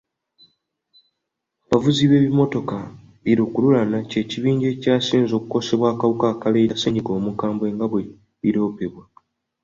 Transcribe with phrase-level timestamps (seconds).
[1.65, 2.77] Abavuzi b'ebimmotoka
[3.23, 8.01] bi lukululana ky'ekibinja ekikyasinze okukosebwa akawuka akaleeta ssennyiga omukambwe nga bwe
[8.41, 9.03] biroopebwa.